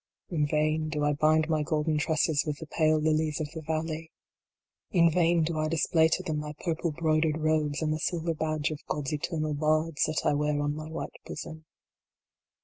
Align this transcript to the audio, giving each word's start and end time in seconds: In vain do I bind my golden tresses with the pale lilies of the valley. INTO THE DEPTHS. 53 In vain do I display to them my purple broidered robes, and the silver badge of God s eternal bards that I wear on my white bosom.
In 0.31 0.47
vain 0.47 0.89
do 0.89 1.03
I 1.05 1.13
bind 1.13 1.47
my 1.47 1.61
golden 1.61 1.99
tresses 1.99 2.43
with 2.47 2.57
the 2.57 2.65
pale 2.65 2.97
lilies 2.99 3.39
of 3.39 3.51
the 3.51 3.61
valley. 3.61 4.09
INTO 4.89 4.89
THE 4.89 4.95
DEPTHS. 4.95 5.05
53 5.05 5.05
In 5.05 5.11
vain 5.37 5.43
do 5.43 5.59
I 5.59 5.67
display 5.67 6.07
to 6.07 6.23
them 6.23 6.37
my 6.39 6.53
purple 6.59 6.91
broidered 6.91 7.37
robes, 7.37 7.83
and 7.83 7.93
the 7.93 7.99
silver 7.99 8.33
badge 8.33 8.71
of 8.71 8.79
God 8.87 9.05
s 9.05 9.13
eternal 9.13 9.53
bards 9.53 10.05
that 10.05 10.21
I 10.25 10.33
wear 10.33 10.59
on 10.59 10.73
my 10.73 10.89
white 10.89 11.11
bosom. 11.27 11.65